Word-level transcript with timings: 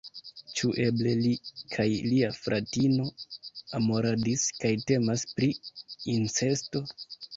Ĉu 0.59 0.69
eble 0.83 1.11
li 1.25 1.33
kaj 1.75 1.85
lia 2.07 2.31
fratino 2.45 3.05
amoradis, 3.81 4.47
kaj 4.65 4.73
temas 4.93 5.27
pri 5.37 5.51
incesto? 6.19 6.83